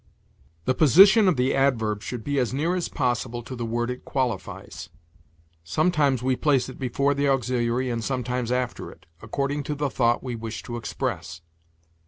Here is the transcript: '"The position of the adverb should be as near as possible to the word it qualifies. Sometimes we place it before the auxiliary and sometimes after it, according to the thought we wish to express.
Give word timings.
'"The 0.65 0.73
position 0.73 1.27
of 1.27 1.35
the 1.35 1.53
adverb 1.53 2.01
should 2.01 2.23
be 2.23 2.39
as 2.39 2.55
near 2.55 2.73
as 2.73 2.89
possible 2.89 3.43
to 3.43 3.55
the 3.55 3.67
word 3.67 3.91
it 3.91 4.03
qualifies. 4.03 4.89
Sometimes 5.63 6.23
we 6.23 6.35
place 6.35 6.67
it 6.69 6.79
before 6.79 7.13
the 7.13 7.27
auxiliary 7.29 7.87
and 7.91 8.03
sometimes 8.03 8.51
after 8.51 8.91
it, 8.91 9.05
according 9.21 9.61
to 9.65 9.75
the 9.75 9.91
thought 9.91 10.23
we 10.23 10.33
wish 10.35 10.63
to 10.63 10.75
express. 10.75 11.41